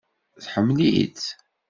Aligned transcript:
Tḥemmel-itt? 0.43 1.23